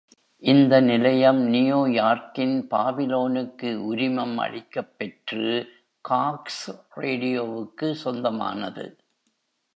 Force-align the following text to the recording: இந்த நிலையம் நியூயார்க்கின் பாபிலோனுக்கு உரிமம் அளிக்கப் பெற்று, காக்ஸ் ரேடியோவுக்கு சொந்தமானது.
இந்த 0.37 0.81
நிலையம் 0.81 1.53
நியூயார்க்கின் 1.53 2.55
பாபிலோனுக்கு 2.71 3.75
உரிமம் 3.75 4.37
அளிக்கப் 4.37 4.97
பெற்று, 4.97 5.69
காக்ஸ் 6.09 6.85
ரேடியோவுக்கு 6.95 7.91
சொந்தமானது. 7.93 8.97